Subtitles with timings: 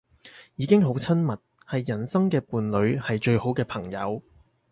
[0.55, 1.39] 已經好親密，
[1.69, 4.19] 係人生嘅伴侶，係最好嘅朋友